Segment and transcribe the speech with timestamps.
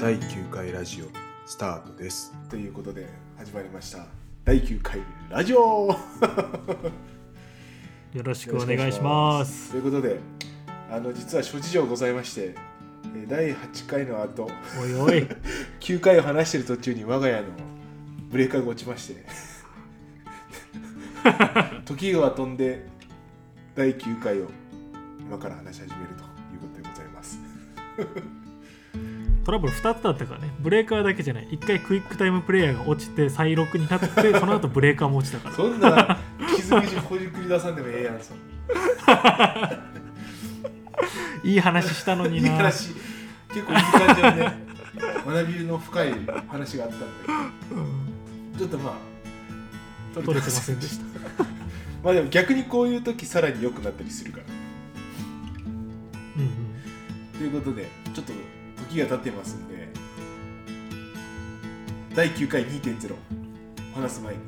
[0.00, 1.06] 第9回ラジオ
[1.44, 2.32] スタートです。
[2.48, 4.06] ということで始まりました。
[4.44, 5.88] 第9回ラジオ。
[8.14, 9.72] よろしくお願いします。
[9.72, 10.20] ということで
[10.88, 12.54] あの実は諸事情ございまして
[13.16, 14.48] えー第8回の後
[14.80, 15.26] おいおい。
[15.80, 17.48] 9回を話してる途中に我が家の
[18.30, 19.24] ブレーカーが落ちまして
[21.84, 22.86] 時が飛んで
[23.74, 24.46] 第9回を
[25.18, 26.22] 今から話し始めると
[26.54, 27.40] いうことでございます
[29.48, 30.50] トラブル2つだったからね。
[30.60, 31.48] ブレーカーだけじゃない。
[31.48, 34.06] 1回クイックタイムプレイヤーが落ちて再録になって
[34.38, 35.54] その後ブレーカーも落ちたから。
[35.54, 36.18] そんな
[36.54, 38.36] 傷口ほじくり出さんでもええやんそん
[41.48, 42.94] いい話したのにいいな話。
[43.48, 44.66] 結構いい感じのね
[45.26, 46.12] 学びの深い
[46.46, 47.06] 話があったんだ
[47.70, 47.86] うん。
[48.52, 48.96] けどちょっとまあ
[50.12, 51.04] 取取れてませんでした。
[52.04, 54.44] まあでも逆にこういう時さらに良くなったりするから。
[56.36, 56.50] うんうん。
[57.38, 58.34] ということでちょっと
[58.88, 59.88] 時が経ってますんで
[62.14, 63.14] 第9回2.0
[63.94, 64.40] 話す前に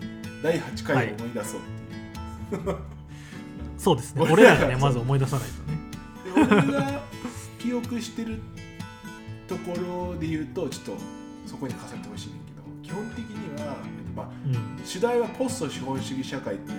[0.42, 2.77] 第8回を思い出そうっていう、
[3.79, 4.23] そうですね。
[4.23, 6.56] 俺俺らがねまず思い出さないとね。
[6.59, 7.03] で俺が
[7.59, 8.41] 記憶してる
[9.47, 9.75] とこ
[10.12, 11.03] ろで言うとちょっと
[11.47, 13.77] そこに重ねてほしいねんけど基本的には、
[14.17, 14.84] まあ、うん。
[14.84, 16.79] 主題はポスト資本主義社会っていう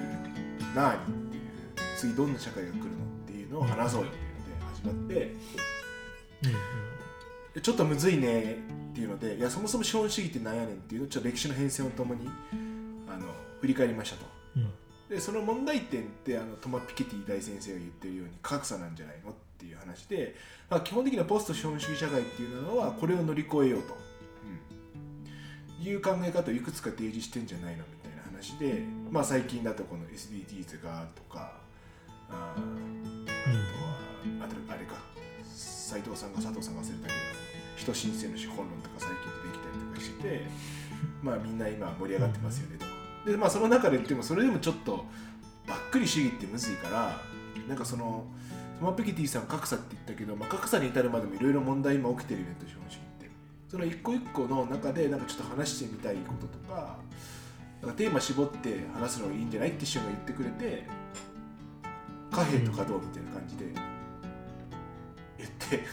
[0.76, 0.98] 何っ
[1.30, 1.44] ていう
[1.98, 2.90] 次どんな社会が来るのっ
[3.28, 5.36] ていうのを話そうよっていうので始まって
[6.44, 6.91] うん
[7.60, 8.56] ちょっとむずいね
[8.92, 12.30] っていうのでいやそもそも資本主義って何やねんっていうのをちょっと歴史の変遷をともに
[13.10, 13.28] あの
[13.60, 14.26] 振り返りましたと。
[14.56, 14.72] うん。
[15.10, 20.36] でその問題点ってあのトマ・ピケティ大先生が言ってるように格差なんじゃないのっていう話で、
[20.70, 23.98] まあ、基本的なポスト資本主義社会っていうのはこれを乗り越えようと、
[25.80, 31.60] うん、いう考え方をいくつか提示してんじゃないのみたいな話で、まあ、最近だとこの SDGs がとか
[32.30, 33.32] あー
[34.42, 35.12] あとはあれか。
[35.92, 37.41] 斉藤さんが佐藤さんが忘れたけど
[37.82, 39.18] 人申請の資本論とか最近
[39.52, 40.46] できたりとかしてて
[41.24, 42.78] まあみんな今盛り上がってますよね
[43.26, 43.32] と。
[43.32, 45.06] でまあその中で言ってもそれでもちょっと
[45.68, 47.20] ばっくり主義ってむずいから
[47.68, 48.26] なんかその
[48.80, 53.30] トマ・ピケティさん格差って言ったけど、まあ、格差に至るまでもいろいろ問題今起きてるよねと資本主義って
[53.70, 56.98] その一個一個の中でなんかちょっと話してみたいこととか
[57.82, 60.84] なんかテーマ絞って話すのがいいんじゃないって師匠が言ってくれて
[62.32, 63.66] 貨幣とかどうみたいな感じで
[65.38, 65.84] 言って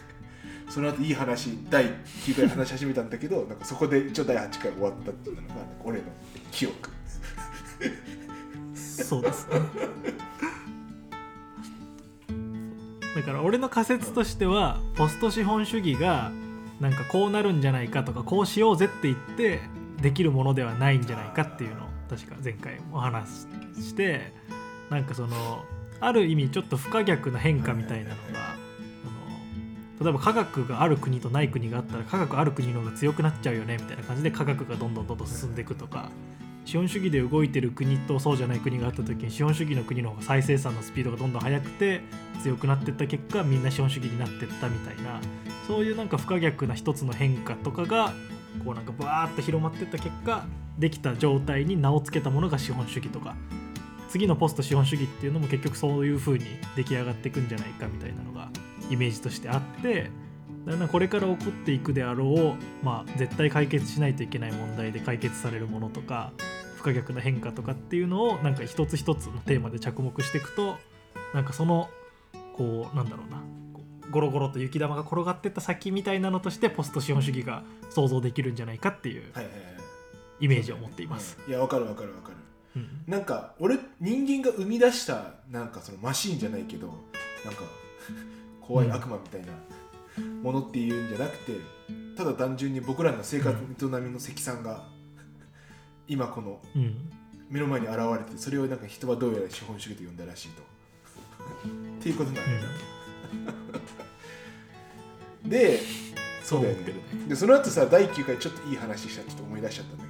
[0.68, 6.04] その後いい話第9回話し始めたんだけどなんかそこで一応第8回終わったっていうのが俺の
[6.50, 6.90] 記憶。
[8.74, 9.60] そうですね。
[13.16, 16.30] だから俺の仮説としてはポスト資本主義が
[16.80, 19.60] なんかこうなるんじゃないかとかこうしようぜって言って
[20.00, 23.28] できるものではないんじゃないかっていうのを確か前回お話
[23.80, 24.32] しして
[24.90, 25.64] なんかその
[26.00, 28.27] ある意味ちょっと不可逆な変化みたいなのがあの
[30.00, 36.10] 例えば科学がある国とない国があったら科学ある国の方が強くなっちゃうよねみたいな感じで科学がどんどんどんどん進んでいくとか。
[36.64, 42.02] 資本主義で動いてる国とそうじゃない国があった時に資本主義の国の方が再生産のスピードがどんどん速くて
[42.42, 45.18] 強くなっていった結果みんな資本主義になっていったみたいな。
[45.66, 48.12] そういうなんか不可逆な一つの変化とかが
[48.62, 50.44] こうなんかバーッと広まっていった結果
[50.78, 53.34] できた状態に名を付けたものが資本主義とか。
[54.10, 56.44] 次のポスト資本主義っていうのも結局そういう風に
[56.76, 58.48] 出来上がっていくんじゃないかみたいなのが
[58.90, 60.10] イメージとしてあって
[60.66, 66.32] だんだんこれから起こっていくであろう、まあ、絶対解決しないといけない問題で解決されるものとか
[66.76, 70.76] 不可逆な変化とかっていうのをなんか一つ一つのテーマで着目していくと
[71.34, 71.88] なんかその
[72.56, 73.42] こうなんだろうな
[74.10, 79.62] ゴロゴロと雪玉が転がってった先みたいなのとしてポスト資本主義が想像できるんじゃないかっていうはいはいはい。
[80.40, 81.36] イメージを持っています。
[81.44, 82.36] うんいやわかるわかるわかる。
[82.76, 83.02] うん。
[83.06, 86.86] なんか俺人間が生み出したなんかそのマシーンじゃないけど
[87.44, 87.62] なんか
[88.68, 89.48] 怖い悪魔みたいな
[90.42, 91.52] ものっていうんじゃなくて
[92.16, 94.84] ただ単純に僕らの生活営みの積算が
[96.06, 97.10] 今このうん。
[97.50, 100.62] 目の前に現れてそれをなんか人はどうやら資本主義と呼んだらしいと。
[101.98, 102.58] っていうことなんだよ。
[105.44, 105.80] な、 で
[106.42, 106.92] そうだよね。
[107.26, 110.04] でその後さ第9回ちょっといい話したちょっと思い出しちゃったんだ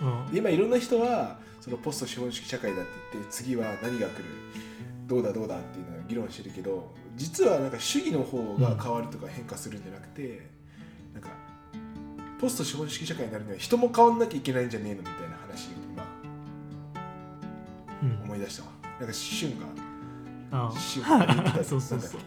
[0.00, 0.10] けど。
[0.10, 0.32] うん。
[0.32, 4.24] で今いろんな人はそのポスト資本主義社会だって言って次は何が来る？
[5.06, 10.48] どうだどうだっていう議論してるけど実はなんか主義の方が変わるとか変化するんじゃなくて、
[11.14, 11.28] なんか
[12.40, 16.04] ポスト資本主義社会になるには人も変わんなきゃいけないんじゃねえのみたいな話を今
[18.02, 18.22] うん。
[18.24, 18.68] 思い出したわ。
[18.98, 19.52] なんか旬
[20.52, 22.20] あが旬が言ってた そうそうそう。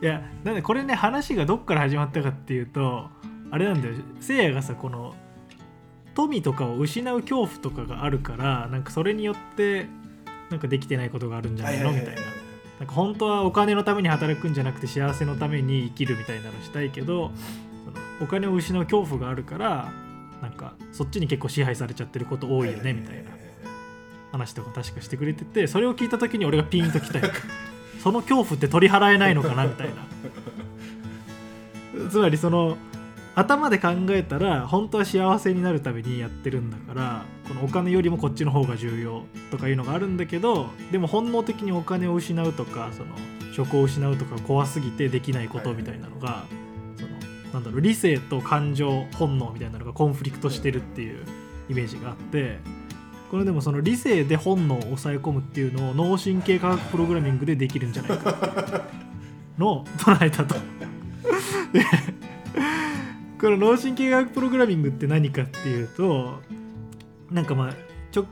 [0.00, 3.08] いやなんでこれね話がどっから始まったかっていうと
[3.50, 3.94] あれなんだよ。
[4.20, 5.14] せいやがさこの
[6.14, 9.86] 富とかを失う恐怖とかがあるからなんかそれによって
[10.52, 11.90] なんかできてないことがあるんじゃないの？
[11.92, 12.20] みたいな。
[12.78, 17.30] なんか本当はお金のために働くんじゃなくて幸せのために生きるみたいなのしたいけど
[17.84, 19.92] そのお金を失う恐怖があるから
[20.40, 23.30] なんかそっちに結構支配されちゃってること多いよねみたいな
[24.32, 27.30] 話とか確かしてくれててそれを聞いた時に俺がピンときたよ。
[28.02, 29.94] その恐怖って取り払えないのかなみたいな。
[32.10, 32.76] つまりその
[33.34, 43.14] 頭で考えたら本当は幸せになるためにやってるんだからこのお金よりもこっちの方が重要とかいうのがあるんだけどでも本能的にお金を失うとかその
[43.54, 46.44] 職を失うとか怖すぎてできないことみたいなのが
[46.96, 47.08] その
[47.54, 51.24] なんだろう理性と感情本能みたいなのがコンフリクトしてるっていう
[51.70, 52.58] イメージがあって
[53.30, 58.82] これでもその理性で本能を抑え込むっていうのを脳神経科学プログラミングでできるんじゃないかっていう
[59.58, 60.54] のを唱えたと。
[63.42, 66.40] この脳神経学プログラミングって何かっていうと
[67.28, 67.74] なんかまあ
[68.12, 68.26] ちょ、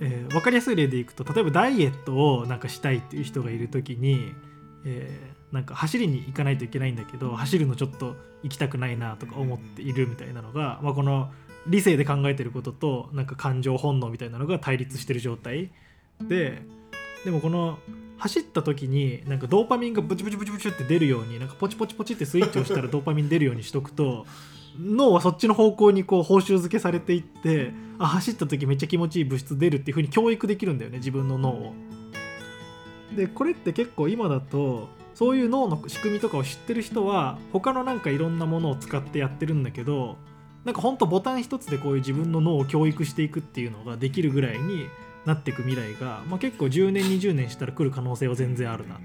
[0.00, 4.32] えー分かりやすい例でいくと例えばダイエットをなんかしたいっていう人がいる時に、
[4.86, 11.32] えーなんか走りに行かないといけないんだけど走るのちょっと行きたくないなとか思っているみたいなのが、まあ、この
[11.66, 15.70] 理性で考えてることとなんか感情本能みたいなのが対立してる状態。
[16.20, 16.62] で
[17.24, 17.78] でもこの
[18.18, 24.26] 走った時になんかドーパミンがブチブチブチブチって出るようになんかポチポチポチってスイッチをしたら ドーパミン出るようにしとくと
[24.78, 31.74] 脳はそっちの方向にこう報酬付けされていってあ走った時めっちゃ気持ちいい物質出るっていう風に教育できるんだよね自分の脳を。
[33.14, 40.16] でこれって結構今だとそういう脳の仕組みとかを知ってる人は他のなんかいろんなものを使ってやってるんだけど
[40.64, 44.86] なんかほんとボタン一つでこういう自分の脳を教育していくっていうのができるぐらいに
[45.28, 49.04] なっていく未来が、まあ、結構10年20年したら来る可能性は全然あるなって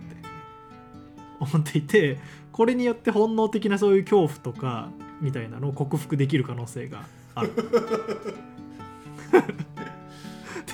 [1.39, 2.17] 思っていて
[2.53, 4.89] これによって本能的なそういう恐怖とか
[5.19, 7.05] みたいなのを克服できる可能性が
[7.35, 7.51] ある。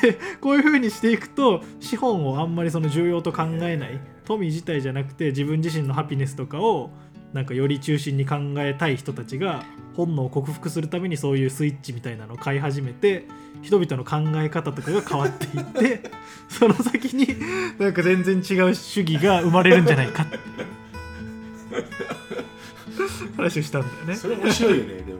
[0.01, 6.91] でこういう風にしていくと資本をあんまりその重要と考えない富自体じゃなくて自分自身のハピネスとかを
[7.33, 9.63] なんかより中心に考えたい人たちが
[9.95, 13.25] 本能を克服するためにそういうスイッチみたいなのを買い始めて
[13.61, 15.63] 人々の考え方とかが変わっていっ
[15.99, 16.11] て
[16.49, 17.27] その先に
[17.77, 20.23] なんか全然違う主義が生まれるんじゃないか。
[20.23, 20.39] ってい
[23.27, 24.15] う話をしたんだよね。
[24.15, 25.19] それ面白いよねでも。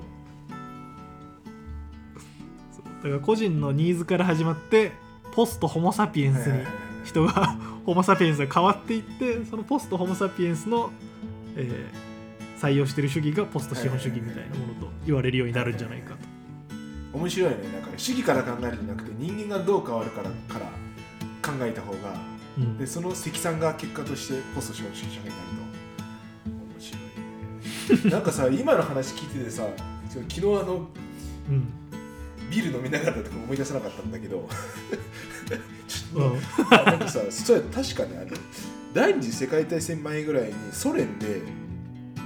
[3.04, 4.92] だから個人のニーズから始まって
[5.32, 6.64] ポストホモ・サピエンスに
[7.06, 10.92] 人が ホモ・サピエンスが変わっていってそのポストホモ・サピエンスの、
[11.56, 12.10] えー
[12.60, 17.18] 採用してる主義がポスト資本主義みたいなものと言われるようになるんじゃないかと。
[17.18, 17.64] 面白いよね。
[17.74, 20.66] だから主義から考えるんじゃなくて人間がどう変わるからから
[21.42, 22.20] 考えた方が
[22.58, 22.78] うん。
[22.78, 25.48] でその積算が結果としてポスト資本主義社会になる
[26.44, 26.50] と。
[26.52, 28.12] 面白いね。
[28.12, 29.66] なんかさ今の話聞いててさ
[30.10, 30.90] 昨日あの
[31.50, 31.74] うん。
[32.52, 34.50] ビール飲みながらとか思い出せなかったんだけど。
[35.88, 36.42] ちょっうん。
[36.68, 38.28] となんかさそれ確かにあの
[38.94, 41.42] 第二次世界大戦前ぐらいにソ連で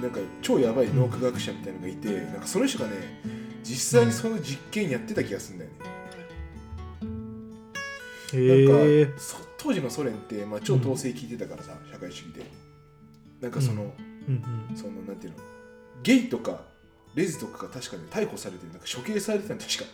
[0.00, 2.94] なんか超やばい脳科学者みたいなのがいて、なんかその人がね
[3.62, 5.76] 実際にその実験やってた気がするんだよね。
[8.32, 12.44] へなんえかそ当時のソ連って、まあ、超統制聞いてたからさ、社会主義で。
[13.40, 14.34] なんかその、うん。
[14.70, 15.38] うんそのなんていうの？
[16.02, 16.62] ゲイとか
[17.14, 19.84] レズとかが確かに逮捕されてなんか処刑されてたん確か。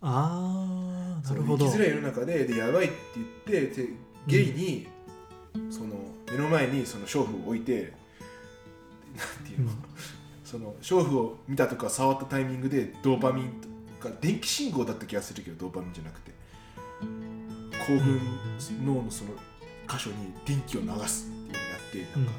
[0.00, 3.26] あーなるほそどの生きづらい世の中ででやばいって言っ
[3.68, 3.88] てで
[4.26, 4.86] ゲイに、
[5.70, 5.94] その
[6.30, 7.92] 目の前にその娼婦を置いて
[9.16, 9.76] なんていうの、うん。
[10.44, 13.52] その娼婦を見たとか触ったタイミングでドーパミン
[14.00, 16.32] とか電気信号だった気がするけどドーパミンじゃなくて。
[17.88, 18.20] 興奮
[18.84, 19.30] 脳のその
[19.88, 22.32] 箇所に電気を流すっていうのをやってなんか、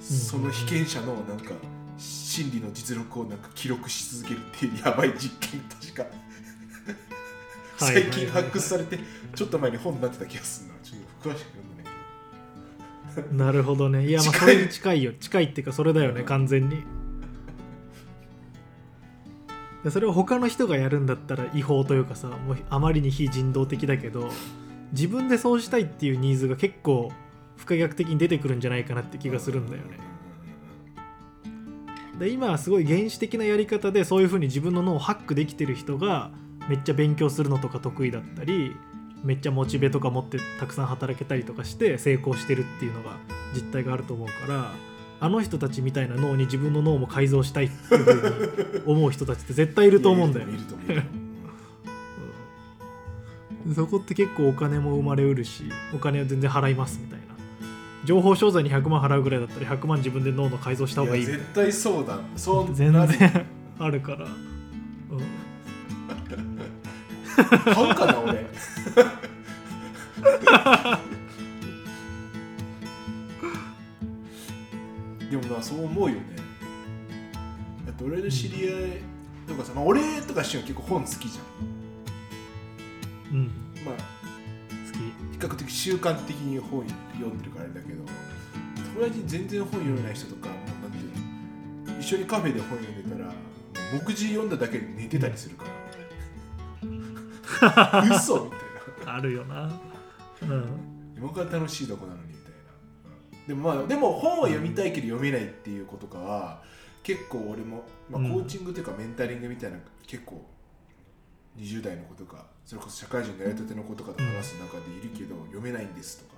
[0.00, 1.54] その被験者のなんか
[1.98, 6.06] 心理の実力をなんか記録し続けるっていうやばい実験確か。
[7.78, 9.00] 最近発掘されて
[9.34, 10.74] ちょっと前に本になってた気がするな
[11.26, 11.50] 詳しく
[13.14, 14.06] 読んでなるほどね。
[14.06, 15.12] いやまあそれに近いよ。
[15.14, 16.26] 近いっていうかそれだよねうん。
[16.26, 16.82] 完全に。
[19.84, 24.30] でそれを他の人がやるんだったら違法というかさもうあまりに非人道的だけど
[24.92, 27.12] 自分でそうしたいっていうニーズが結構
[27.56, 29.98] 不可逆的に出てくるんじゃないかなって気がするんだよね。
[32.18, 36.30] で今はすごい原始的なやり方でそういう風に自分の脳をハックできてる人が
[36.68, 38.74] めっちゃ勉強するのとか得意だったり
[39.26, 43.18] めっちゃモチベとか持ってたくさん働けたりとかして成功してるっていうのが
[43.54, 44.70] 実態があると思うから
[45.18, 50.58] あの人たちみたいな脳に自分の脳も改造したいっていう風に思う人たちって絶対いると思うんだよね。
[53.74, 57.26] そこって結構お金も生まれうるしお金は全然払いますみたいな。
[58.04, 61.24] 情報商材に100万払うぐらいだったら100万自分で脳の改造した方がいい。
[61.24, 62.20] いや絶対そうだ。
[62.36, 63.46] そう全然
[63.80, 64.30] あるから、うん。
[67.36, 68.15] 買うかな？
[68.15, 68.15] 俺
[75.30, 76.22] でもなそう思うよね。
[77.84, 78.74] だって俺の知り合い
[79.46, 81.42] とかさ、まあ、俺とかしゅは結構本好きじゃ
[83.34, 83.36] ん。
[83.36, 83.50] うん。
[83.84, 84.00] まあ好
[84.92, 84.98] き。
[84.98, 85.04] 比
[85.38, 88.02] 較的習慣的に本読んでるからあれだけど
[88.94, 91.04] 友達に全然本読めない人とかもなんていう
[91.94, 93.30] の一緒にカフェで本読んでたら
[93.92, 95.70] 目次読んだだけで寝てたりするから。
[98.16, 98.50] 嘘
[99.16, 99.70] あるよな。
[100.42, 101.14] うん。
[101.16, 106.62] 今から楽しいとこなのにみたいな、でもまあでも本は読みたいけど読めないっていうことかは
[107.02, 108.32] 結構俺も、まあ、うん。
[108.32, 110.44] コーチングというかメンタリングみたいな結構
[111.58, 116.36] 20代の子とかそれこそ社会人のやりたての子とかと話す中でいるけど、読めないんですとか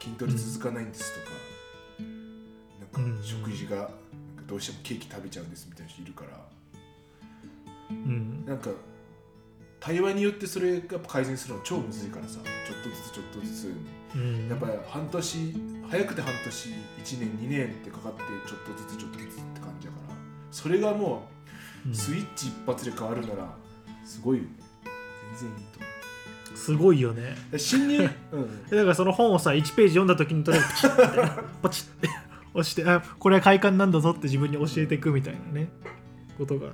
[0.00, 1.36] 筋トレ続かないんですとか、
[2.98, 3.16] なんうん。
[3.18, 3.90] か食事が
[4.46, 6.38] どうしてもケーキ食べちゃうんですみたいな人いるから。
[7.90, 8.44] うん。
[8.46, 8.70] なんか
[9.82, 12.38] 対話によってそれが改善するの超むずいからさ。
[12.38, 13.74] ちょっとずつちょっとずつ。
[14.14, 14.48] うん。
[14.48, 15.54] やっぱり半年
[15.90, 16.74] 早くて半年1
[17.18, 20.14] 年2年ってかかってちょっとずつちょっとずつって感じだから。
[20.52, 21.28] それがも
[21.84, 21.94] ううん。
[21.94, 23.54] スイッチ一発で変わるなら
[24.04, 24.50] すごいよね。
[25.36, 27.34] 全然いいと思すごいよね。
[27.50, 32.08] う侵入、 うん、でだからその本をさ1ページ読んだ時にとりあえずプチッみたいなポチッて。
[32.54, 35.68] 押してあこれは快感なんだぞって自分に教えていくみたいなね。
[36.38, 36.68] ことが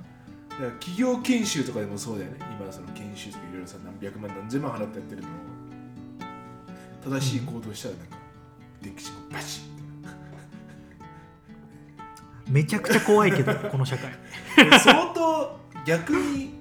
[0.79, 2.37] 企業研修とかでもそうだよね。
[2.59, 5.31] 今その研修とかいろいろさ何百万何千万払ってやってるのを。
[7.01, 8.17] 正しい行動したらなんか
[8.81, 9.69] 電気信号バチッ
[12.51, 14.11] めちゃくちゃ怖いけど この社会。
[14.79, 16.55] 相当逆に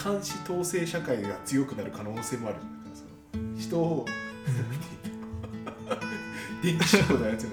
[0.00, 2.58] 監視統制社会が強くなる可能性もある。
[2.58, 3.04] だからそ
[3.38, 4.06] の人を
[6.62, 7.50] 電気信号のやつに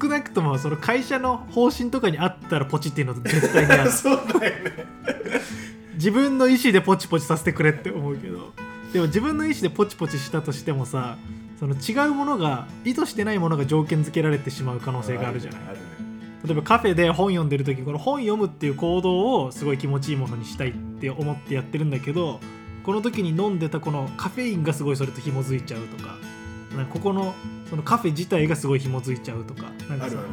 [0.00, 3.90] 少なくともその会社の方針とかにあったらポチっていうの絶対にある。
[3.92, 4.86] そうだよね。
[5.94, 8.52] 自分の意思でポチポチさせてくれって思うけど。
[8.92, 11.16] でも自分の意思でポチポチしたとしてもさ
[11.58, 15.60] その違うものが意図してないものが条件付けられてしまう可能性があるじゃない。
[15.68, 15.82] あるね。
[16.44, 22.38] 例えばカフェで本読んでる時この本読むっていう行動をすごい気持ちいいものにしたいって思ってやってるんだけど
[22.84, 26.16] この時に飲んでたこのカフェインがすごいそれと紐づいちゃうとか
[26.76, 27.34] なんかここの
[27.68, 30.28] そのカフェ自体がすごい紐づいちゃうとかなんかあるある。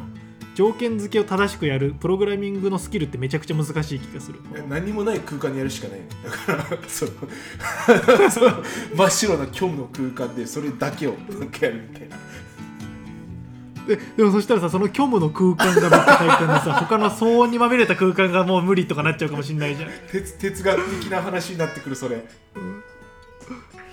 [0.54, 4.40] 条件付けを正しくやるプログラミングのスキルってめちゃくちゃ難しい気がする。
[4.54, 6.00] え何もない空間にやるしかない。
[6.02, 7.12] のだからその
[8.30, 8.64] その
[8.96, 12.18] 真っ白な虚無の空間でそれだけをなんかやるみたいな。
[13.88, 19.90] ででもそしたらさその虚無の空間がめっちゃ快感でさ他の騒音にまみれた空間がもう無理とかなっちゃうかもしんないじゃん。
[20.12, 22.26] 哲哲学的な話になってくるそれ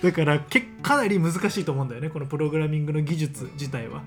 [0.01, 4.01] だからけかなり難しいと思うんだよねこのプログラミングの技術自体は。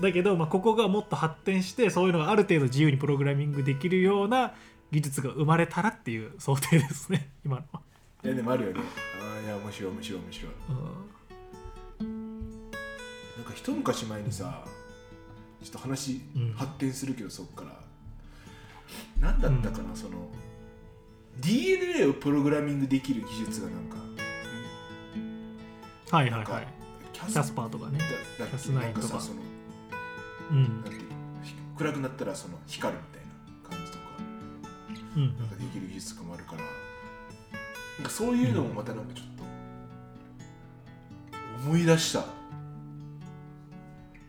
[0.00, 4.52] だけど、まあ、ここがもっと発展してそういうのがある程度自由にプログラミングできるような
[4.90, 7.80] 技術が生まれたらっていう想定ですね 今のは、
[8.22, 8.80] いやでもあるよね。
[9.22, 10.52] ああいや面白い面白い面白い。
[13.36, 14.64] なんか一昔前にさ
[15.62, 16.52] ちょっと話うん。
[16.52, 17.80] 発展するけど、そっから。
[19.18, 20.28] 何だったかな、その
[21.40, 23.96] DNA をプログラミングできる技術がなんか
[26.10, 26.66] はいはいはい。
[27.12, 27.98] キキャスパーとかね。
[28.36, 29.20] キャスナイとか。
[29.20, 29.40] その
[30.50, 30.82] うん。
[30.82, 30.96] なんて
[31.76, 33.26] 暗くなったらその光るみたい
[33.72, 34.04] な感じとか。
[35.16, 36.58] うんなんかできる技術とかもあるから。
[36.58, 36.64] な
[38.02, 39.44] んかそういうのもまたなんかちょっと
[41.66, 42.24] 思い出した。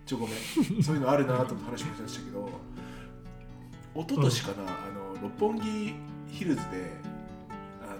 [0.05, 0.37] ちょごめん。
[0.83, 2.49] そういうのあるなと思って話もしましたけど。
[3.95, 5.95] 一昨年かな、あの六本木
[6.29, 6.91] ヒルズで
[7.81, 7.95] あ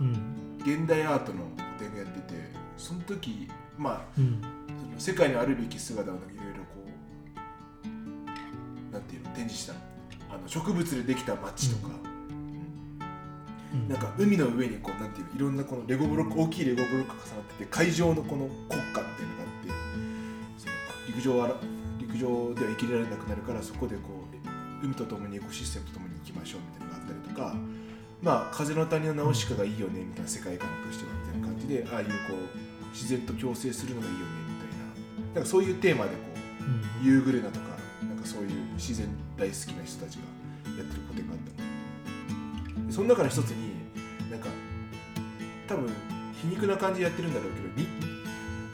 [0.00, 0.12] うん。
[0.12, 0.18] の
[0.60, 4.40] 現代アートの個展がやっててその時まあうん。
[4.40, 6.84] その世界にあるべき姿をいろいろこ
[8.90, 9.80] うなんていうの展示したの。
[10.30, 11.94] あの植物でできた街とか、
[13.72, 13.88] うん。
[13.88, 19.10] なんか海の上にこうなんていうのいろんなこのレゴブロック大きいレゴブロックが重なってて海上のこの国家みたいなのが
[19.42, 19.72] あって
[20.58, 20.72] その
[21.06, 21.56] 陸上は
[21.98, 24.24] 陸上では生きられなくなるからそこでこ
[24.82, 27.56] う海とともにエコシステムとともに行きましょうみたいなのがあったりとか
[28.22, 32.67] まあ風の谷のナウシカがいいよねみたいな世界観としてはみたいな感じでああいうこう
[32.98, 34.68] 自然と共生するのがいいよねみたい
[35.30, 35.34] な。
[35.34, 36.16] なんかそういうテーマでこ
[36.60, 37.06] ううん。
[37.06, 37.66] ユーグレナとか
[38.02, 40.22] なんかそういう自然大好きな人たちが
[40.76, 43.72] やってる個展があったのでその中の一つに
[44.30, 44.48] なんか
[45.68, 45.88] 多分
[46.42, 47.86] 皮肉な感じでやってるんだろうけどに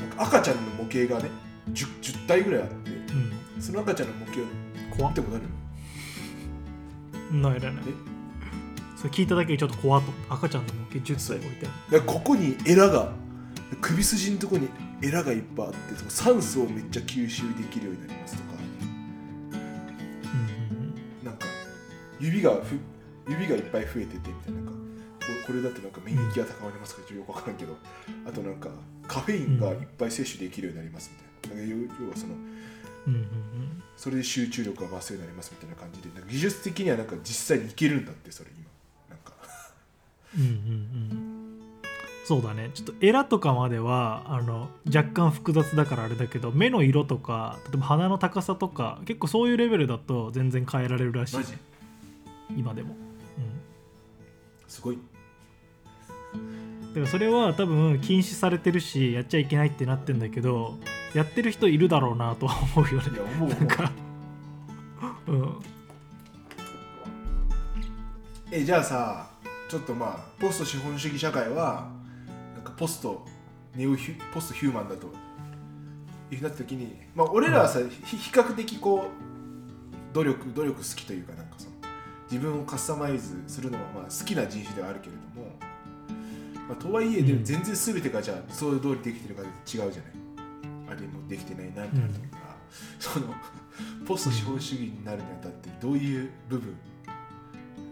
[0.00, 1.28] なんか赤ちゃんの模型がね
[1.72, 2.94] 10, 10体ぐらいあってう
[3.58, 3.62] ん。
[3.62, 4.44] その赤ちゃんの模型を
[4.96, 5.12] 怖っ。
[5.12, 5.44] 見たことある
[7.36, 7.84] ないないない。
[8.96, 10.34] それ聞いただけでちょっと怖っと。
[10.34, 12.00] 赤ちゃんの模型10歳置いて。
[12.00, 13.12] ここにエラが
[13.80, 14.68] 首筋のところに
[15.02, 18.48] エラがいっぱいあってその酸素をめっちゃ吸収できるようになりますとか。
[19.52, 21.46] うんなんか
[22.20, 22.78] 指がふ
[23.28, 24.76] 指がいっぱい増えててみたいななんかこ
[25.46, 27.76] これだとなんか免疫が高まりますかちょっとよくわからんけど。
[28.26, 28.68] あとなんか
[29.06, 31.10] カフェインがいっぱい摂取できるようになります
[31.44, 31.62] みたいな。
[31.62, 32.34] だから要要はその
[33.96, 38.64] それで集中力が増すようになりますみたいな感じでなんか技術的にはなんか実際にいけるんだってそれ今。
[39.10, 39.32] なんか。
[40.36, 40.50] うんうんう
[41.40, 41.43] ん
[42.24, 42.70] そうだね。
[42.72, 51.36] ちょっとエラとかまではあの若干複雑だからあれだけど目の色とか例えば鼻の高さとか結構そういうレベルだと全然変えられるらしい。
[51.36, 51.54] マジ？
[52.56, 52.94] 今でも、
[54.68, 54.98] すごい。
[56.34, 60.78] うん、だからそれは多分禁止されてるしやっちゃいけないってなってんだけど
[61.14, 63.08] やってる人いるだろうなとは思うよね。
[63.12, 63.92] いや思う思なんか。
[65.26, 65.52] うん。
[68.50, 69.30] えじゃあさ
[69.68, 71.88] ちょっとまあポスト資本主義社会は
[72.64, 73.24] かポスト
[73.74, 75.08] ネオヒュポストヒューマンだと。
[76.30, 81.72] いうなった時に、まあ、俺らはさ、ひ比較的こう努力努力好きというかなんかその
[82.30, 85.50] 自分をカスタマイズするのがまあ好きな人種ではあるけれども、
[86.68, 87.44] まあ、とはいえでうん。
[87.44, 89.92] 全然全てがじゃあそういう通りできてるかで違うじゃない。
[90.88, 92.56] あれもできてないなってなると思うから、
[92.98, 93.34] その
[94.06, 96.74] ポスト資本主義になるにあたってどういう部分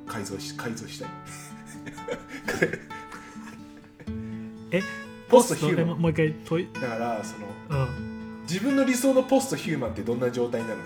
[0.06, 1.08] 改造し改造したい？
[4.72, 4.82] え？
[5.28, 5.80] ポストヒューマン。
[5.82, 6.68] えももう一回問い。
[6.72, 7.46] だからその
[7.84, 8.42] うん。
[8.42, 10.82] 自分の理想のポストヒューマンってどんな状態なのって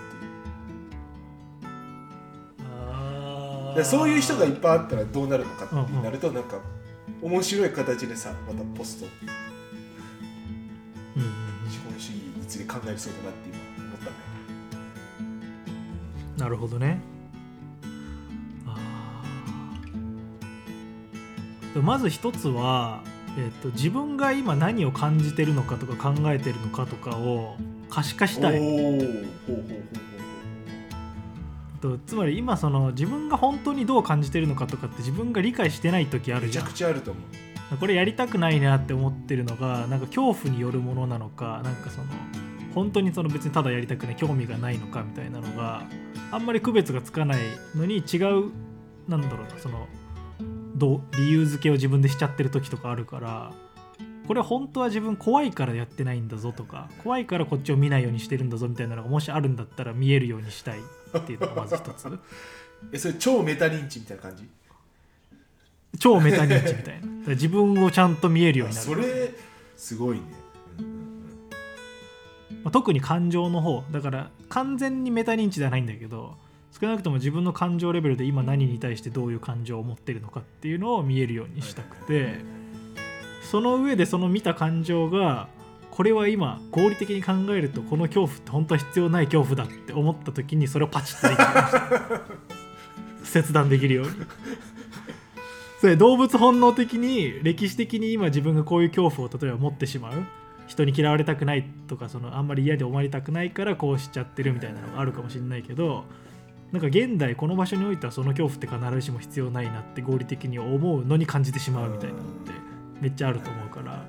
[3.79, 3.85] いう。
[3.85, 5.85] そういう人がいっぱいあったらどうなるのかってうん。
[5.97, 6.59] うんなるとなんか
[7.21, 9.05] 面白い形でさまたポスト。
[11.15, 11.23] うん
[11.69, 14.15] 資本主義について考えそうだなって今思ったんだよ
[16.37, 16.99] なるほどね。
[21.75, 23.03] まず一つは、
[23.37, 27.55] えっと自分が今何を感じてるのかとか考えてるのかとかを
[27.89, 28.59] 可視化したい。
[31.79, 36.65] とつまり今その自分が本当にどう感じてるのかとかって自分が理解してない時あるじゃん。
[36.65, 37.19] うめちゃくちゃあると思
[37.73, 37.77] う。
[37.79, 42.07] これやりたくないなって思ってるのがなんか恐怖によるものなのかなんかその
[42.73, 45.83] 本当にその別にただやりたくない興味がないのかみたいなのが
[46.31, 47.39] あんまり区別がつかない
[47.75, 48.51] のに違う
[49.07, 49.87] なんだろうなその
[50.77, 53.51] どう理由付けを自分でしちゃってる時とかあるから
[54.27, 60.79] これ本当は自分怖いからやってないんだぞとか怖いからこっちを見ないようにしてるんだぞみたいなのがもしあるんだったら見えるようにしたい
[61.17, 62.07] っていうのがまず一つ。
[62.91, 64.47] えそれ超メタ認知みたいな感じ？
[65.97, 67.07] 超メタ認知みたいな。
[67.33, 68.87] 自分をちゃんと見えるようあになる。
[68.87, 69.33] それ
[69.77, 70.23] すごいね、
[70.79, 70.93] うんうん
[72.63, 73.83] まあ特に感情の方。
[73.91, 76.37] だから完全にメタ認知ではないんだけど
[76.79, 82.39] 少なくとも自分の感情レベルで今何に対してどういう感情を持ってるのかっていうのを見えるようにしたくて
[83.49, 85.47] その上でその見た感情が
[85.89, 92.35] これは今合理的に考えるとこの恐怖って本当は必要ない恐怖だって思った時にそれをパチッと
[93.25, 94.11] 切断できるように。
[95.79, 100.13] それ動物本能的に歴史的に今自分がこういう恐怖を例えば持ってしまう。
[100.67, 106.03] 人に嫌われたくないとかそのあんまり嫌で思われたくないからこうしちゃってるみたいなのがあるかもしれないけど
[106.71, 112.51] なんか現代この場所においてはその恐怖って必ずしも必要ないなって合理的に思うのに感じてしまうみたいなのって
[112.99, 114.03] めっちゃあると思うから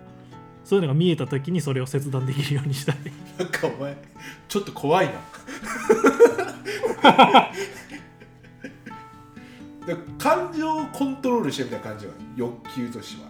[0.64, 2.96] そういうのが見えた時にそれを切断できるようにしたい。
[3.38, 3.96] なんかお前
[4.48, 5.12] ちょっと怖いな。
[9.86, 13.22] で感情をコントロールしてるみたいな感じは欲求として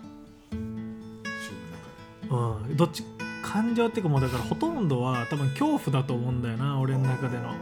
[2.30, 2.58] は。
[2.60, 2.76] うん。
[2.76, 3.04] どっち
[3.42, 7.50] 感情っていうかもうだからほとんどは多分恐怖だと思うんだよな俺の中での。
[7.50, 7.54] あ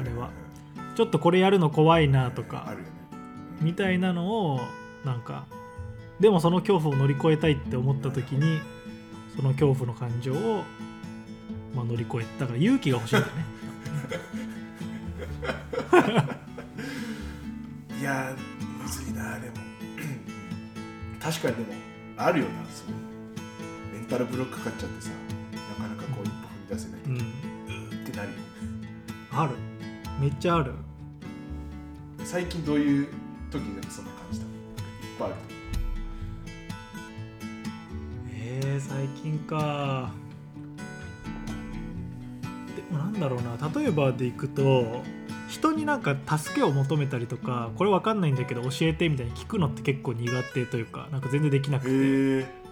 [0.00, 0.30] あれは
[0.94, 2.74] ちょっとこれやるの怖いなとか
[3.60, 4.60] みたいなのを
[5.04, 5.46] なんか
[6.20, 8.60] でもその恐怖を乗り越えたいって思った時に
[9.36, 10.64] その恐怖の感情を、
[11.74, 13.44] まあ、乗り越えだから勇気が欲しいんだよね。
[18.00, 19.56] いやーむずいなでも。
[21.22, 21.78] 確かにでも
[22.16, 25.10] あるよなそうメンタルブロックかかっちゃってさ
[30.32, 30.72] っちゃある。
[32.24, 33.08] 最近どういう
[33.50, 34.50] 時でそんな感じだいっ
[35.18, 35.36] ぱいある。
[38.30, 40.10] えー、最近か。
[42.76, 43.56] でもなんだろうな。
[43.80, 45.02] 例えばでいくと
[45.48, 52.62] 人になんか助けを求めたりとかこれわかんないんだけど教えてみたいに聞くのって結構苦手というかなんか全然できなくて。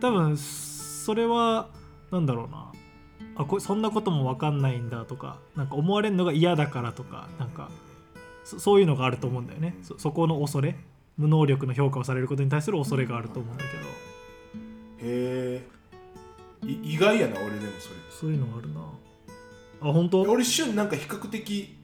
[0.00, 1.68] 多分それは
[2.12, 2.70] なんだろうな
[3.42, 7.70] あこそんなことも分かんないんだとかなんか思われるのが嫌だからとかなんか
[8.44, 9.76] そそういうのがあると思うんだよね。
[9.82, 10.76] そそこの恐れ
[11.16, 13.84] 無能力の評価をされることに対する恐れがあると思うんだけど。
[15.04, 15.66] へえ
[16.64, 17.96] 意外やな俺でもそれ。
[18.10, 18.80] そういうのあるな。
[19.82, 20.22] あ本当？
[20.22, 21.76] 俺瞬なんか比較的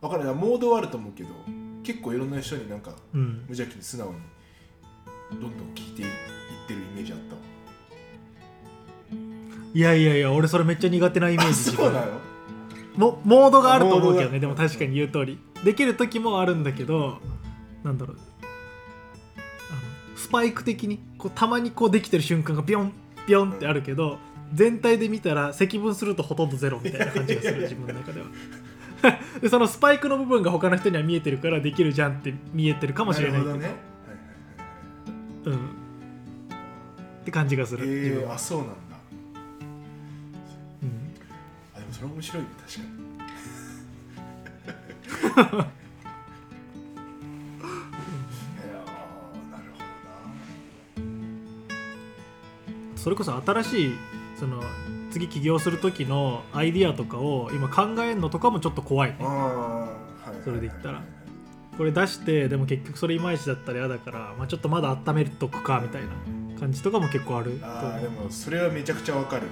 [0.00, 1.28] わかるなモードはあると思うけど
[1.82, 3.44] 結構いろんな人になんかうん。
[3.48, 4.18] 無邪気に素直に
[5.32, 6.08] どんどん聞いていっ
[6.66, 7.40] てるイメージあったわ
[9.74, 12.06] いやいやいや俺それめっちゃ苦手なイメージあそうなの？
[12.96, 15.38] モモードがあると思うけどねでも確かに言う通り。
[15.64, 17.18] できる時もあるんだけど
[17.82, 18.16] なんだろう。
[19.70, 22.92] あのスパイク的にこうたまにこうできてる瞬間がビョン
[23.26, 24.18] ビョンってあるけど
[24.52, 28.26] 全体で見たら積分するとほとんどゼロみたいな感じがする 自分の中では。
[29.42, 33.56] でそのスパイクの部分が他の人には見えてるからできるじゃんって見えてるかもしれないけど。
[33.56, 33.74] ね。
[35.44, 35.54] うん。
[35.54, 35.58] っ
[37.24, 38.22] て感じがする、自分は。
[38.22, 38.74] えー、あ、そうなんだ
[42.04, 42.86] れ面白いね確かに。
[45.24, 45.60] い
[48.70, 49.78] やーなるほ
[52.96, 53.94] それこそ新しい
[54.38, 54.62] その
[55.10, 59.16] 次起業する時のアイディアとかを今考えるのとかもちょっと怖いね。
[60.44, 61.02] それで言ったら。
[61.76, 66.10] これ出してでも結局それいまいちだったら嫌だから、まあ、ちょっとまだ温めとくかみたいな
[66.60, 67.68] 感じとかも結構あると思う。
[67.68, 69.48] ああでもそれはめちゃくちゃわかる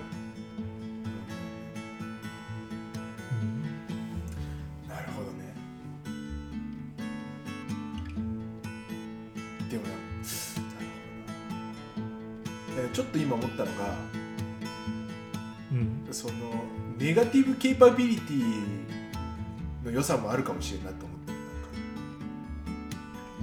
[17.82, 18.44] パビリティ
[19.84, 21.32] の良さもあるかもしれんなと思って。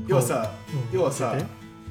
[0.08, 0.49] 要はさ
[0.91, 0.97] うん。
[0.97, 1.47] 要はさ教えて。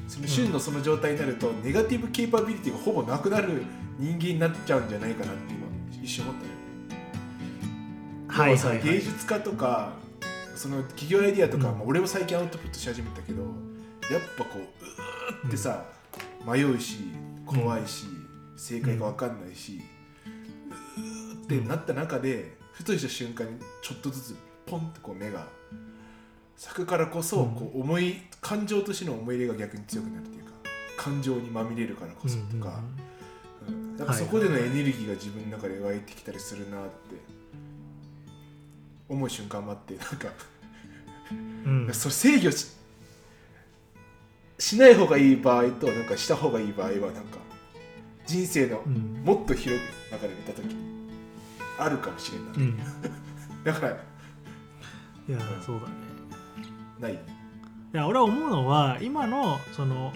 [0.07, 3.61] その旬のその状態になると、ネガティブケイパビリティがほぼなくなる
[3.99, 5.67] 人間になっちゃうんじゃないかなって今
[6.03, 6.49] 一瞬思ったね
[8.27, 8.83] はいはいはい。
[8.83, 9.93] 芸術家とか
[10.55, 11.77] その企業アイディアとか、うん。
[11.77, 13.43] まあ俺も最近アウトプットし始めたけど
[14.11, 15.85] やっぱこううーってさ、
[16.47, 16.97] 迷うし
[17.45, 18.05] 怖いし、
[18.57, 19.98] 正解が分かんないし、うー
[21.57, 24.35] ってなった中でふとした瞬間にちょっとずつ
[24.67, 25.47] ポンってこう目が
[26.55, 27.55] 咲くからこそ、うん。
[27.55, 30.51] こう思い感情としての思い入れが逆に強くなるっていうか
[30.97, 32.81] 感情にまみれるからこそとか、
[33.67, 36.89] うんなんかそこでのエネルギーが自分の中で湧いてきたりするなって
[39.09, 40.29] 思う瞬間もあってなんか
[41.31, 41.85] うん。
[41.87, 42.67] う んそれ制御し
[44.57, 47.39] しない方がいい場合となんかした方がいい場合はなんか
[48.25, 49.21] 人生のうん。
[49.25, 50.88] もっと広く中で見た時に
[51.79, 52.77] あるかもしれんな、うん。
[53.63, 55.93] だからいやそうだね。
[56.99, 57.17] ないい
[57.93, 60.13] や俺は思うのは今のその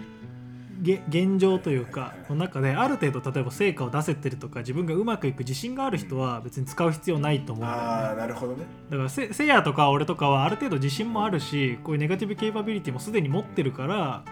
[0.82, 7.88] げ現状というかの中である程度例えば成果を出せてるとか自分がうまくいく自信がある人は別に使う必要ないと思うんだよね。
[7.88, 8.65] ああなるほどね。
[8.89, 14.23] だからせせいやとか俺とかはある程度自信もあるしこういうネガティブケイパビリティもすでに持ってるから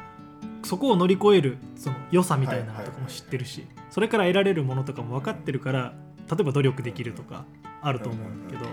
[0.64, 5.94] そこを乗り越えるその良さみたいなのとかも知ってるしそれから得られるものとかも分かってるから
[6.32, 7.46] 例えば努力できるとか
[7.82, 8.66] あると思うんだけど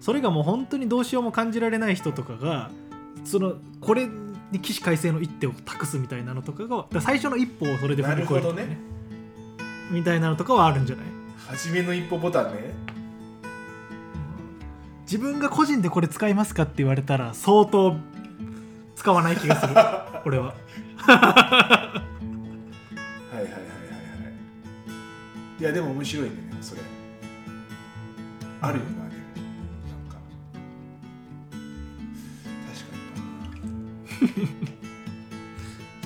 [0.00, 2.70] それがもう本当にどうしようも感じられない人とかが
[3.24, 4.08] そのこれ
[4.50, 8.76] に起死回生の一手を託すみたいなのとかが最初の一歩をそれで踏み越える
[9.90, 11.06] みたいなのとかはあるんじゃない？
[11.48, 12.72] 初めの一歩ボタンね。
[15.02, 17.96] 自分が個人でこれ使いますかって言われたら相当
[18.94, 19.74] 使わない気がする。
[20.24, 20.54] 俺は。
[20.96, 21.12] は
[23.32, 23.58] いはいはいはいは
[25.58, 25.60] い。
[25.60, 26.82] いやでも面白いねそれ。
[28.62, 29.10] あるよなでもなん
[30.08, 30.16] か。
[32.66, 32.96] 確か
[34.26, 34.30] に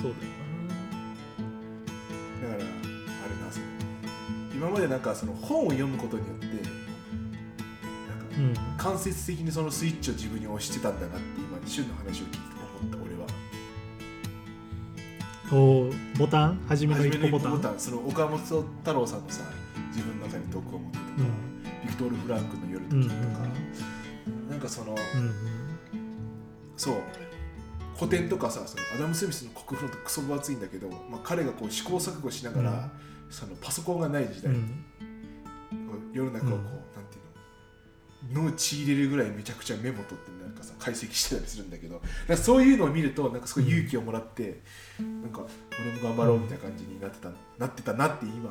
[0.01, 0.13] そうだよ。
[2.41, 2.67] なだからあれな
[3.51, 3.65] それ
[4.53, 6.55] 今までなんかその本を読むことによってなん
[8.77, 12.37] か間接的にそのスイッチを自分に押してたんだなって今旬の話を聞いて
[12.81, 13.27] 思った俺は。
[15.51, 16.59] おーボタン？
[16.67, 17.51] 初めの一歩ボタン？
[17.51, 17.79] 初めの一歩ボタン。
[17.79, 19.43] その岡本太郎さんのさ
[22.25, 23.09] フランクの夜のうんうん。
[23.09, 23.47] 時とか、
[24.49, 24.97] なんかその、うん
[26.75, 26.95] そう。
[27.97, 32.91] 古典とかさそのアダム・スミスの国フロントクソ分厚いんだけど、まあ、彼がこう試行錯誤しながら、うん。
[33.29, 34.83] そのパソコンがない時代、うん
[36.13, 36.63] 世の中をこう、うん。
[36.63, 36.71] なん
[37.09, 37.19] てい
[38.31, 42.01] うの脳ち入れるぐらいめちゃくちゃメモ取ってなんかさ解析してたりするんだけど
[42.37, 44.61] そういうのを見るとなんかすごい勇気をもらって、
[44.99, 45.41] なんか
[45.79, 48.49] 俺も頑張ろうみたいな感じになってたなってたなって今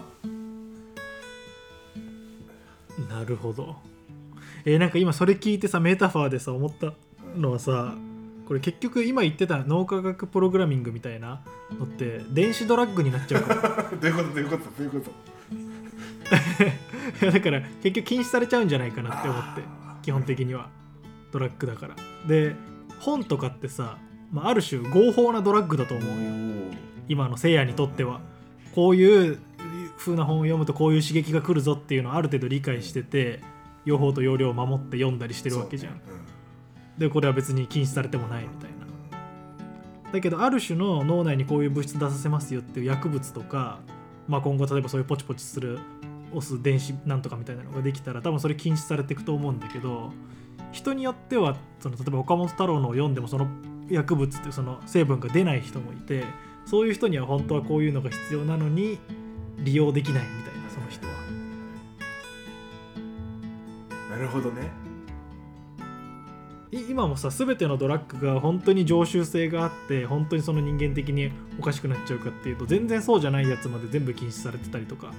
[3.09, 3.77] なるほど。
[4.65, 6.93] えーなんか今それ聞いてさメタファーでさ思った
[7.37, 7.95] のはさ
[8.47, 11.43] これ結局今言ってた脳科学プログラミングみたいな
[11.79, 14.29] のって電子ドラッグになっちゃうから どういうこと？
[14.29, 14.65] どういうこと？
[14.65, 15.11] どういうこと？
[17.33, 19.63] だから結局禁止されちゃうんじゃないかなって思って
[20.03, 20.69] 基本的には。
[21.33, 21.97] ドラッグだから。
[22.29, 22.55] で
[23.01, 23.99] 本とかってさ、
[24.31, 26.15] まあ、ある種合法なドラッグだと思うよ。
[27.09, 28.21] 今のせいやにとっては。
[28.75, 29.39] こういう
[29.97, 33.41] 風な本を読むとこういう刺激が来るぞっていうのをある程度理解してて
[33.85, 36.25] 用法と要領を守って読んだりしてるわけじゃん、そうね。
[36.99, 38.85] でこれは別に禁止されてもないみたいな。
[40.13, 43.81] だけどある種の脳内にこういう物質出させますよっていう薬物とか、
[44.29, 45.81] まあ、今後例えばそういうポチポチする
[46.33, 50.13] 押す電子なんとかみたいなのができたら多分それ禁止されていくと思うんだけど
[50.71, 53.49] 人によってはその例えば岡本太郎のを読んでもその
[53.89, 56.25] 薬物っていうその成分が出ない人もいて
[56.65, 58.99] そういう人には本当はこういうのが必要なのに
[59.65, 61.13] 利用できないみたいなその人は。
[64.11, 64.71] なるほどね。
[66.71, 75.13] い今もさ全てのドラッグが本当に常習性があって本当にその人間的におかしくなっちゃうかっていうと全然そうじゃないやつまで全部禁止されてたりとか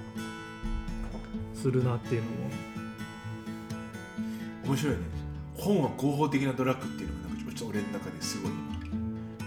[1.54, 2.36] するなっていうのも。
[4.66, 5.00] 面白いね。
[5.56, 8.76] 本は合法的なドラッグっていうのがなんかちょっと俺の中ですごい今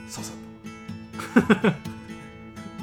[0.09, 1.75] 刺さっ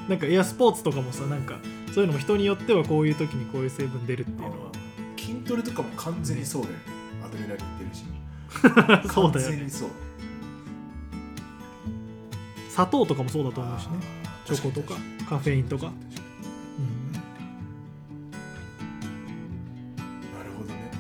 [0.08, 1.58] なんかいやスポーツとかもさなんか
[1.96, 4.70] そういうのも人によってはこういう時にこういう成分出るっていうたのは。
[5.16, 6.80] 筋トレとかも完全にそうだよね。
[7.24, 8.04] アドレナリン出るし。
[9.14, 9.56] そうだよね。
[9.56, 9.88] 完全にそう。
[12.68, 13.92] 砂糖とかもそうだと思うしね。
[14.44, 15.86] チョコとかカフェインとか。
[15.86, 15.92] うん
[17.12, 17.18] に
[20.34, 20.90] なるほどね。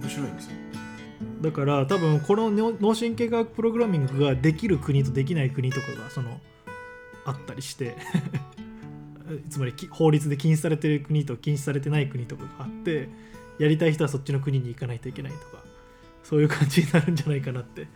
[0.00, 0.52] 面白いんですよ
[1.42, 6.40] だから多分この脳脳神経科学プログラミングができる国とできない国とかがその
[7.24, 7.94] あったりして
[9.50, 13.08] つまりき法律で禁止されてる国と禁止されてない国とかがあって
[13.58, 15.62] やりたい人はそっちの国に行かないといけないとか
[16.22, 17.86] そういう感じになるんじゃないかなって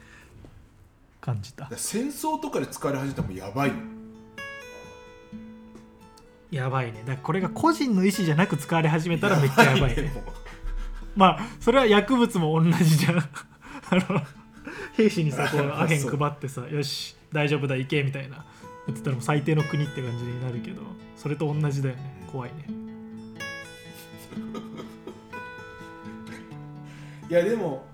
[1.20, 1.68] 感じた。
[1.76, 3.74] 戦争とかで使われ始めたらもうやばいよ
[6.50, 7.00] やばいね。
[7.00, 10.10] だからこれが個人の意思じゃなく使われ始めたらめっちゃやばいね。
[10.14, 10.24] もう。
[11.14, 13.18] まあそれは薬物も同じじゃん。
[13.18, 13.22] あ
[13.96, 14.22] の
[14.94, 18.44] 兵士にさこうあアヘン配ってさよし大丈夫だ行けみたいな
[18.86, 20.82] やってたらもう最低の国って感じになるけど
[21.16, 22.26] それと同じだよね。
[22.30, 22.64] 怖いね。
[27.28, 27.84] いやでも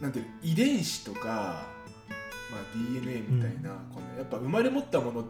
[0.00, 5.24] なんていうの遺伝子とか、まあ、DNA みたいな、このやっぱ生まれ持ったものも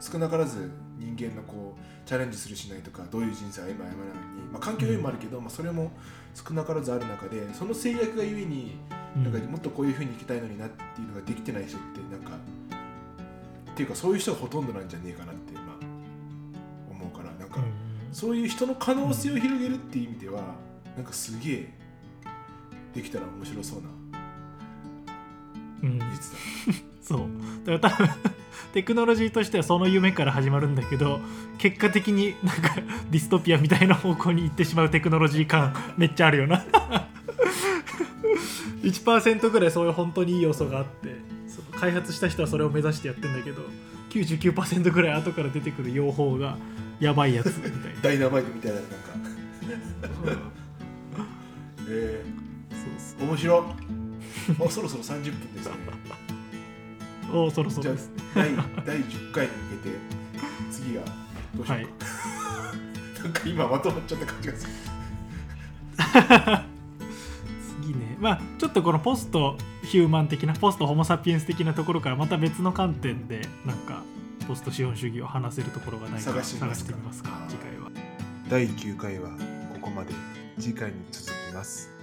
[0.00, 5.92] 少なからず人間のこうチャレンジするしないとかどういう人生を歩む歩まないに、まあ、環境要因もあるけど、まあ、それも
[6.34, 12.36] 少なからずある中でその制約がゆえにうんなんかもっとこういうふうに生きたいのになっていうのができてない人ってなんか
[13.72, 20.40] っていうかそういう人がほとんどなんじゃねえかなって、まあ、思うからなんか、うんそういう人の可能性を広げるっていう意味では、
[20.96, 21.68] なんかすげえ
[22.94, 23.88] できたら面白そうな
[25.82, 25.98] うん。
[25.98, 26.38] 技術だ、
[27.02, 27.28] そう。
[27.66, 28.08] だから多分
[28.72, 31.20] テクノロジーとしてはその夢から始まるんだけど
[31.58, 32.74] 結果的になんか
[33.10, 36.64] ディストピアみたいな方向に行ってしまうテクノロジー感めっちゃあるよな
[38.82, 43.62] 1%ぐらいそういう本当にいい要素があってその開発した人はそれを目指してやってんだけど
[44.10, 46.56] 99%ぐらい後から出てくる用法が
[47.00, 47.78] やばいやつみたいな。
[48.00, 48.94] ダイナマイトみたいななんか。
[51.88, 52.24] え
[53.18, 53.62] そうー、面白い。
[54.60, 55.72] おそろそろ30分ですね。
[57.26, 58.10] そ うおそろそろです。
[58.34, 58.54] 第
[58.86, 59.96] 第10回に向けて
[60.70, 61.04] 次は
[61.56, 61.74] どうしよう。
[61.74, 61.86] か、はい。
[63.22, 64.72] なんか今まとまっちゃった感じがする
[68.24, 74.02] まあちょっとこのポストヒューマン的なポストホモ・サピエンス的なところからまた別の観点でなんか
[74.48, 76.88] ポスト資本主義を話せるところがないか探してみ探ますか？
[76.88, 77.30] してみますか。
[77.50, 77.90] 次回は。
[78.48, 79.28] 第9回は
[79.74, 80.14] ここまで。
[80.58, 81.93] 次回に続きます